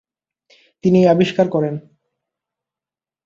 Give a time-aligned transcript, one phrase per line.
[0.83, 1.75] তিনি এই আবিষ্কার করেন।